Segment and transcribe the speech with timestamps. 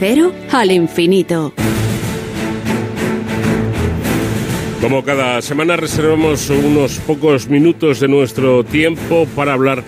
[0.00, 1.52] cero al infinito.
[4.80, 9.84] Como cada semana reservamos unos pocos minutos de nuestro tiempo para hablar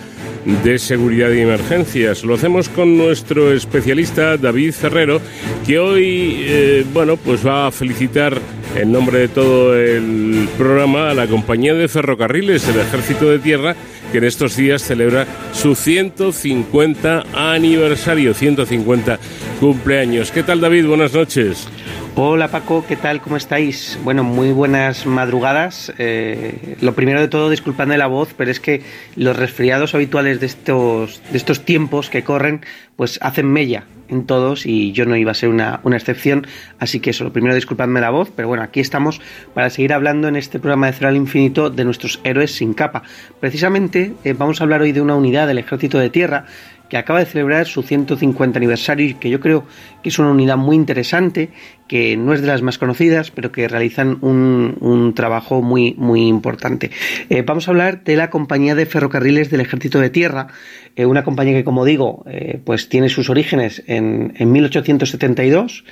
[0.63, 2.23] de seguridad y emergencias.
[2.23, 5.19] Lo hacemos con nuestro especialista David Ferrero,
[5.65, 8.39] que hoy, eh, bueno, pues va a felicitar
[8.75, 13.75] en nombre de todo el programa a la compañía de ferrocarriles del Ejército de Tierra,
[14.11, 19.19] que en estos días celebra su 150 aniversario, 150
[19.59, 20.31] cumpleaños.
[20.31, 20.87] ¿Qué tal David?
[20.87, 21.67] Buenas noches.
[22.15, 23.21] Hola Paco, ¿qué tal?
[23.21, 23.97] ¿Cómo estáis?
[24.03, 25.93] Bueno, muy buenas madrugadas.
[25.97, 28.83] Eh, lo primero de todo, disculpadme la voz, pero es que
[29.15, 32.61] los resfriados habituales de estos, de estos tiempos que corren,
[32.95, 36.47] pues hacen mella en todos y yo no iba a ser una, una excepción.
[36.79, 39.21] Así que eso, lo primero, disculpadme la voz, pero bueno, aquí estamos
[39.53, 43.03] para seguir hablando en este programa de Cero al Infinito de nuestros héroes sin capa.
[43.39, 46.45] Precisamente eh, vamos a hablar hoy de una unidad del Ejército de Tierra
[46.93, 49.65] que acaba de celebrar su 150 aniversario y que yo creo
[50.03, 51.49] que es una unidad muy interesante,
[51.87, 56.91] que no es de las más conocidas, pero que realizan un, trabajo muy, muy importante.
[57.29, 60.49] Eh, vamos a hablar de la compañía de ferrocarriles del Ejército de Tierra,
[60.95, 65.83] eh, una compañía que, como digo, eh, pues tiene sus orígenes en, en 1872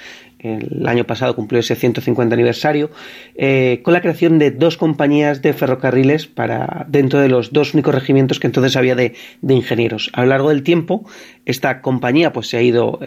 [0.42, 2.90] el año pasado cumplió ese 150 aniversario,
[3.36, 7.94] eh, con la creación de dos compañías de ferrocarriles para dentro de los dos únicos
[7.94, 9.14] regimientos que entonces había de,
[9.48, 10.10] ingenieros.
[10.14, 11.08] A lo largo del tiempo,
[11.46, 13.00] esta compañía pues se ha ido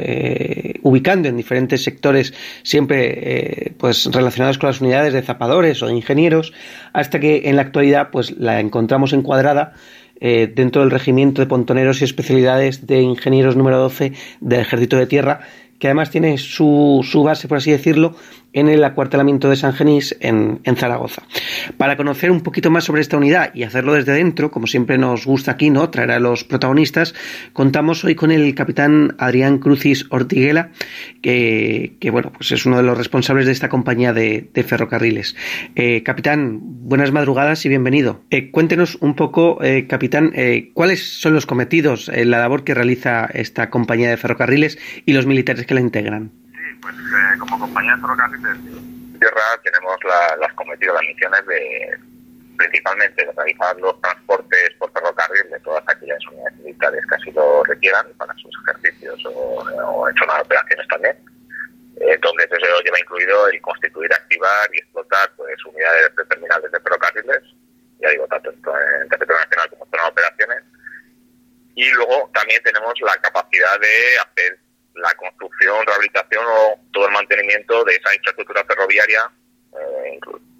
[0.83, 6.53] ubicando en diferentes sectores, siempre pues relacionados con las unidades de zapadores o de ingenieros,
[6.92, 9.73] hasta que en la actualidad pues la encontramos encuadrada
[10.20, 15.41] dentro del regimiento de pontoneros y especialidades de ingenieros número 12 del Ejército de Tierra
[15.79, 18.17] que además tiene su, su base, por así decirlo,
[18.55, 21.23] en el acuartelamiento de San Genís en, Zaragoza.
[21.77, 25.27] Para conocer un poquito más sobre esta unidad y hacerlo desde dentro, como siempre nos
[25.27, 25.91] gusta aquí, ¿no?
[25.91, 27.15] Traer a los protagonistas,
[27.53, 30.71] contamos hoy con el capitán Adrián Crucis Ortiguela,
[31.21, 35.37] que, bueno, pues es uno de los responsables de esta compañía de, ferrocarriles.
[35.75, 38.23] Eh, capitán, buenas madrugadas y bienvenido.
[38.31, 40.33] Eh, cuéntenos un poco, eh, capitán,
[40.75, 45.67] cuáles son los cometidos, la labor que realiza esta compañía de ferrocarriles y los militares
[45.67, 46.44] que la integran
[46.84, 49.96] pues eh, como compañía de ferrocarriles de tierra tenemos
[50.39, 51.98] las cometidas las misiones de
[52.56, 57.64] principalmente de realizar los transportes por ferrocarril de todas aquellas unidades militares que así lo
[57.64, 61.17] requieran para sus ejercicios o, en zonas de operaciones también,
[62.00, 66.80] eh, donde eso lleva incluido el constituir, activar y explotar pues unidades de terminales de
[66.80, 67.42] ferrocarriles,
[67.98, 70.64] ya digo, tanto en, territorio nacional como en zonas de operaciones,
[71.74, 74.64] y luego también tenemos la capacidad de hacer
[74.95, 79.31] la construcción, rehabilitación o todo el mantenimiento de esa infraestructura ferroviaria,
[79.73, 80.19] eh,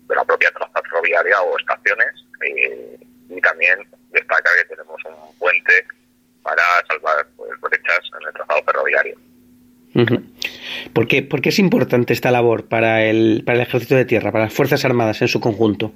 [0.09, 2.25] de la propia trazas ferroviaria o estaciones.
[2.47, 2.99] Eh,
[3.31, 5.87] y también destaca que tenemos un puente
[6.43, 9.17] para salvar pues, brechas en el trazado ferroviario.
[10.93, 14.33] ¿Por, qué, ¿Por qué es importante esta labor para el, para el Ejército de Tierra,
[14.33, 15.93] para las Fuerzas Armadas en su conjunto?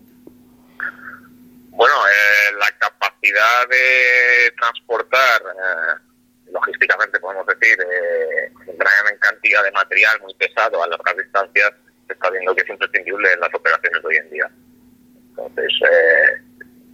[1.70, 5.43] Bueno, eh, la capacidad de transportar
[6.53, 11.72] logísticamente podemos decir, eh, gran cantidad de material muy pesado a largas distancias,
[12.06, 14.50] se está viendo que es imprescindible en las operaciones de hoy en día.
[15.31, 16.42] Entonces, eh,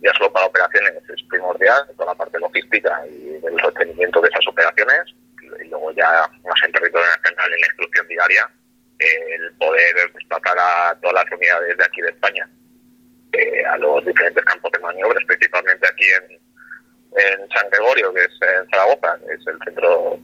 [0.01, 4.47] ya solo para operaciones es primordial, toda la parte logística y del sostenimiento de esas
[4.49, 5.15] operaciones,
[5.63, 8.51] y luego ya más en territorio nacional en la instrucción diaria,
[8.99, 12.49] el poder desplazar a todas las unidades de aquí de España
[13.33, 16.44] eh, a los diferentes campos de maniobras, principalmente aquí en,
[17.15, 20.19] en San Gregorio, que es en Zaragoza, que es el centro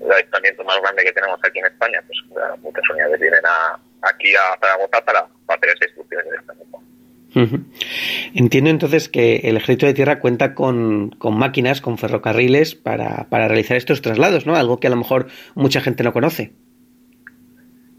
[0.00, 2.18] de avistamiento más grande que tenemos aquí en España, pues
[2.60, 6.64] muchas unidades vienen a, aquí a Zaragoza para, hacer esa instrucción de
[8.34, 13.48] Entiendo entonces que el Ejército de Tierra cuenta con, con máquinas, con ferrocarriles para, para
[13.48, 14.54] realizar estos traslados, ¿no?
[14.54, 16.52] Algo que a lo mejor mucha gente no conoce.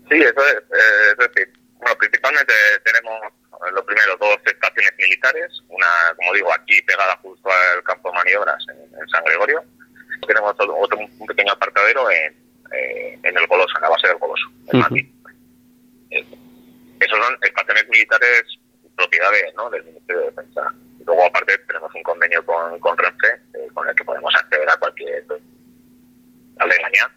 [0.09, 0.55] Sí, eso es.
[0.55, 2.53] Eh, es decir, bueno, principalmente
[2.85, 3.19] tenemos
[3.73, 7.83] lo primero, dos estaciones militares, una, como digo, aquí pegada justo al
[8.15, 9.63] maniobras en, San Gregorio.
[10.27, 12.33] Tenemos otro, un pequeño apartadero en,
[12.71, 15.15] eh, en el Goloso, en la base del Goloso, en.
[16.11, 16.25] Eh,
[16.99, 18.43] esos son estaciones militares
[18.95, 19.69] propiedades ¿no?
[19.69, 20.73] del Ministerio de Defensa.
[21.05, 24.77] Luego, aparte, tenemos un convenio con, con Renfe, eh, con el que podemos acceder a
[24.77, 25.23] cualquier
[26.57, 27.11] aledaña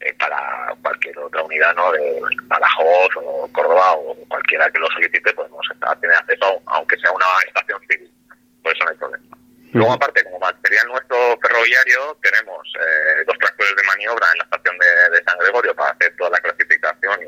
[0.00, 1.92] eh, para cualquier otra unidad, ¿no?
[1.92, 5.64] De Badajoz o Córdoba o cualquiera que lo solicite, podemos
[6.00, 8.12] tener acceso, aunque sea una estación civil.
[8.62, 9.31] Por eso no hay problema.
[9.72, 14.76] Luego, aparte, como material nuestro ferroviario, tenemos eh, dos tractores de maniobra en la estación
[14.78, 17.20] de, de, San Gregorio para hacer toda la clasificación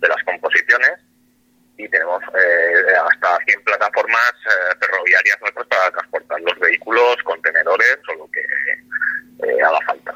[0.00, 1.00] de las composiciones
[1.78, 8.14] y tenemos eh, hasta 100 plataformas eh, ferroviarias nuestras para transportar los vehículos, contenedores o
[8.14, 10.12] lo que eh, haga falta.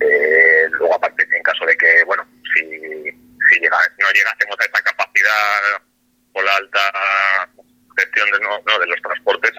[0.00, 2.24] Eh, luego, aparte, en caso de que, bueno,
[2.54, 5.82] si, si llega, no llegásemos a esta capacidad
[6.32, 6.80] por la alta
[7.98, 9.52] gestión de, no, no, de los transportes,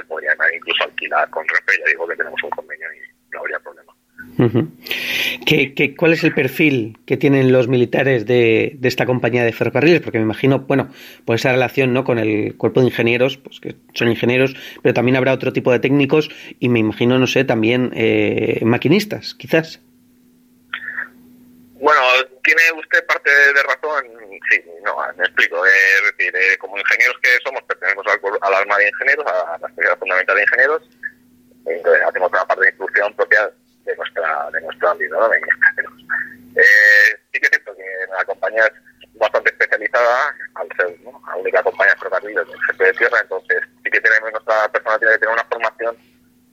[1.03, 3.93] alquilar con Renfe, ya digo que tenemos un convenio y no habría problema.
[5.97, 10.01] Cuál es el perfil que tienen los militares de, de, esta compañía de ferrocarriles?
[10.01, 10.89] Porque me imagino, bueno,
[11.25, 12.03] por esa relación ¿no?
[12.03, 15.79] con el cuerpo de ingenieros, pues que son ingenieros, pero también habrá otro tipo de
[15.79, 16.29] técnicos
[16.59, 19.81] y me imagino, no sé, también eh, maquinistas, quizás.
[21.79, 21.99] Bueno,
[22.43, 24.05] tiene usted parte de razón,
[24.51, 25.65] sí, no, me explico.
[25.65, 29.67] Es decir, eh, como ingenieros que somos, pertenecemos al, al arma de ingenieros, a la
[29.67, 30.81] Escuela Fundamental de Ingenieros,
[31.65, 33.51] entonces hacemos una parte de instrucción propia
[33.85, 35.37] de nuestra de nuestro ámbito de
[36.55, 41.63] eh, sí que es cierto que la compañía es bastante especializada al ser la única
[41.63, 45.19] compañía de ferrocarriles del jefe de tierra entonces sí que tenemos nuestra persona tiene que
[45.19, 45.97] tener una formación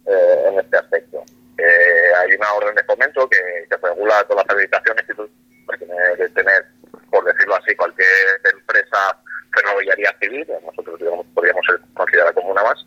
[0.07, 1.25] eh, en este aspecto
[1.59, 6.17] eh, hay una orden de fomento que, que regula todas las habilitaciones y que tiene
[6.17, 6.67] que tener
[7.11, 8.09] por decirlo así cualquier
[8.53, 9.17] empresa
[9.53, 12.87] ferroviaria civil nosotros digamos, podríamos ser considerada como una más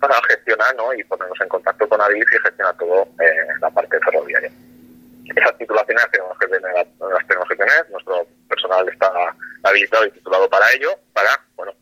[0.00, 0.94] para gestionar ¿no?
[0.94, 4.50] y ponernos en contacto con ADIF y gestionar todo eh, la parte ferroviaria.
[5.34, 9.12] Esas titulaciones tenemos que tener, las tenemos que tener, nuestro personal está
[9.64, 11.72] habilitado y titulado para ello, para, bueno,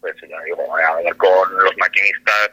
[0.00, 2.50] pues ya digo, hablar con los maquinistas,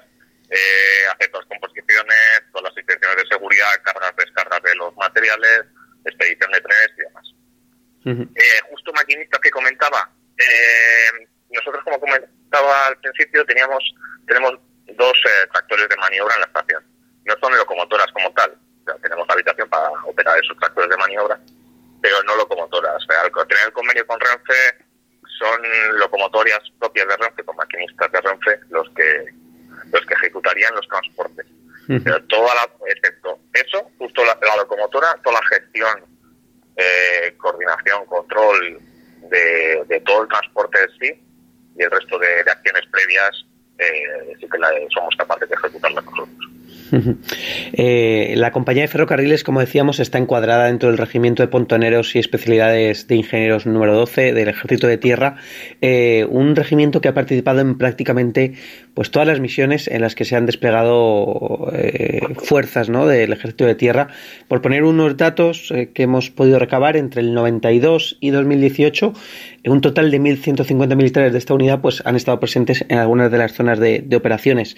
[0.51, 5.65] eh, hacer las composiciones, todas las inspecciones de seguridad, cargas, descargas de los materiales,
[6.05, 8.29] expedición de trenes y demás.
[8.35, 10.07] eh, justo maquinistas que comentaba,
[10.37, 13.83] eh, nosotros como comentaba al principio teníamos
[14.27, 14.53] tenemos
[14.97, 16.83] dos eh, tractores de maniobra en la estación.
[17.25, 18.55] No son locomotoras como tal,
[19.01, 21.39] tenemos habitación para operar esos tractores de maniobra,
[22.01, 23.03] pero no locomotoras.
[23.09, 24.85] al tener el convenio con Renfe,
[25.39, 25.61] son
[25.97, 29.25] locomotoras propias de Renfe, con maquinistas de Renfe, los que
[29.91, 31.45] los que ejecutarían los transportes.
[31.87, 36.03] Pero toda la, excepto eso, justo la, locomotora, toda la gestión,
[36.75, 38.79] eh, coordinación, control
[39.29, 41.21] de, todo el transporte en sí
[41.77, 43.45] y el resto de acciones previas
[43.79, 46.54] eh, que la, somos capaces de ejecutarla nosotros.
[47.77, 52.19] Eh, la compañía de ferrocarriles, como decíamos, está encuadrada dentro del regimiento de pontoneros y
[52.19, 55.35] especialidades de ingenieros número 12 del Ejército de Tierra,
[55.81, 58.53] eh, un regimiento que ha participado en prácticamente
[58.93, 63.75] pues todas las misiones en las que se han desplegado eh, fuerzas del Ejército de
[63.75, 64.07] Tierra.
[64.47, 69.13] Por poner unos datos que hemos podido recabar entre el 92 y 2018,
[69.65, 73.37] un total de 1.150 militares de esta unidad pues, han estado presentes en algunas de
[73.37, 74.77] las zonas de operaciones.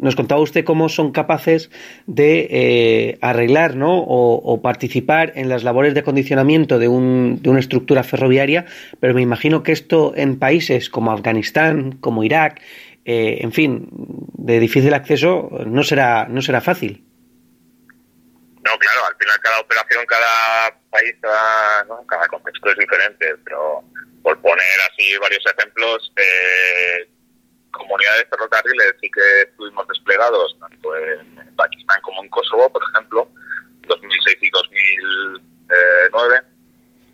[0.00, 1.70] Nos contaba usted cómo son capaces
[2.06, 3.98] de eh, arreglar ¿no?
[3.98, 8.66] o, participar en las labores de acondicionamiento de, un, de, una estructura ferroviaria,
[8.98, 12.60] pero me imagino que esto en países como Afganistán, como Irak,
[13.04, 17.04] eh, en fin, de difícil acceso, no será, no será fácil.
[18.62, 22.06] No, claro, al final cada operación, cada país, cada, ¿no?
[22.06, 23.82] cada contexto es diferente, pero
[24.22, 27.08] por poner así varios ejemplos, eh,
[27.72, 33.28] comunidades ferrocarriles sí que estuvimos desplegados tanto en, Pakistán como en Kosovo, por ejemplo,
[33.86, 36.40] 2006 y 2009,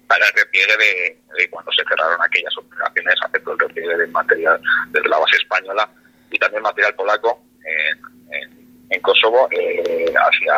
[0.07, 4.61] para el repliegue de, cuando se cerraron aquellas operaciones, aceptó el repliegue de material
[4.91, 5.91] desde la base española
[6.31, 10.55] y también material polaco en, Kosovo eh, hacia,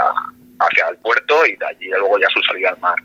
[0.61, 2.97] hacia el puerto y de allí luego ya su salida al mar.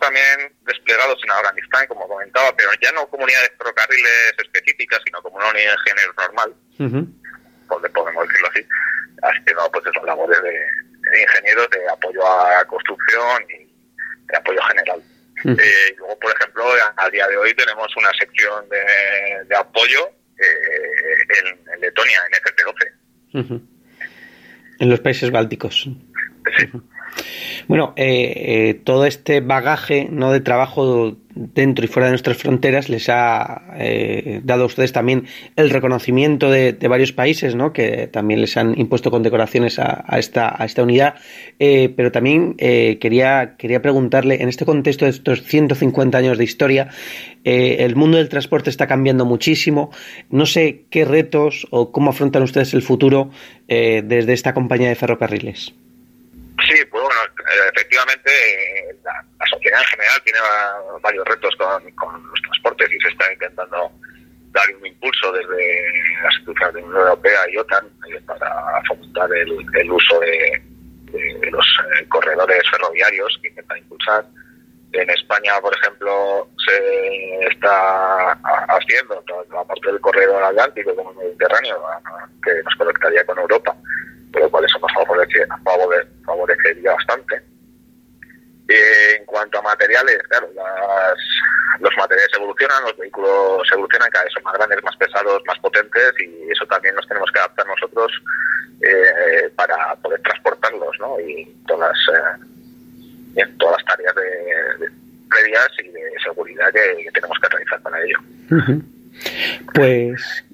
[0.00, 5.50] También desplegados en Afganistán, como comentaba, pero ya no comunidades ferrocarriles específicas, sino como una
[5.50, 6.54] unidad de género normal,
[7.92, 8.66] podemos decirlo así,
[9.22, 13.72] haciendo pues eso, labores de, ingenieros de apoyo a construcción y
[14.26, 15.02] de apoyo general.
[15.44, 16.64] Eh, luego, por ejemplo,
[16.96, 23.62] a, día de hoy tenemos una sección de, apoyo eh, en, Letonia, en FP12.
[24.78, 25.88] En los países bálticos.
[26.56, 26.70] Sí.
[27.68, 28.32] Bueno, eh,
[28.68, 33.74] eh, todo este bagaje no de trabajo dentro y fuera de nuestras fronteras les ha
[33.76, 37.72] eh, dado a ustedes también el reconocimiento de, varios países, ¿no?
[37.72, 41.16] que también les han impuesto condecoraciones a, a esta, a esta unidad.
[41.58, 46.88] pero también quería, quería preguntarle, en este contexto de estos 150 años de historia,
[47.44, 49.90] el mundo del transporte está cambiando muchísimo.
[50.30, 53.30] No sé qué retos o cómo afrontan ustedes el futuro
[53.66, 55.74] desde esta compañía de ferrocarriles.
[57.56, 60.38] Eh, efectivamente eh, la, sociedad en general tiene
[61.00, 61.82] varios retos con,
[62.28, 63.90] los transportes y se está intentando
[64.50, 65.82] dar un impulso desde
[66.22, 70.62] las instituciones de la Unión Europea y OTAN eh, para fomentar el, uso de,
[71.50, 71.66] los
[72.08, 74.26] corredores ferroviarios que intentan impulsar.
[74.92, 81.82] En España, por ejemplo, se está haciendo la parte del corredor atlántico como el Mediterráneo,
[82.42, 83.76] que nos conectaría con Europa
[84.40, 84.92] lo cual eso nos
[86.24, 87.42] favorecería bastante.
[88.68, 90.48] En cuanto a materiales, claro,
[91.80, 96.12] los materiales evolucionan, los vehículos evolucionan, cada vez son más grandes, más pesados, más potentes
[96.18, 98.12] y eso también nos tenemos que adaptar nosotros
[98.82, 101.20] eh, para poder transportarlos ¿no?
[101.20, 102.38] y todas las,
[103.36, 104.90] eh, todas las tareas de,
[105.28, 108.18] previas y de seguridad que, tenemos que realizar para ello.
[109.74, 110.45] Pues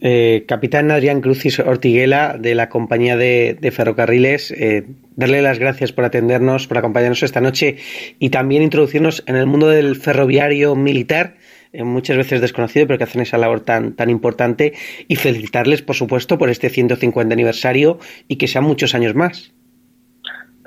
[0.00, 6.04] eh, capitán Adrián Crucis Ortiguela de la compañía de, ferrocarriles, eh, darle las gracias por
[6.04, 7.76] atendernos, por acompañarnos esta noche
[8.18, 11.36] y también introducirnos en el mundo del ferroviario militar,
[11.72, 14.72] eh, muchas veces desconocido, pero que hacen esa labor tan, tan importante
[15.06, 19.52] y felicitarles, por supuesto, por este 150 aniversario y que sean muchos años más.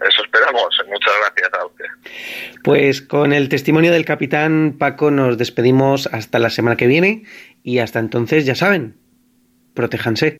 [0.07, 0.63] Eso esperamos.
[0.87, 1.85] Muchas gracias a usted.
[2.63, 7.23] Pues con el testimonio del capitán Paco nos despedimos hasta la semana que viene
[7.63, 8.95] y hasta entonces ya saben,
[9.73, 10.31] protéjanse.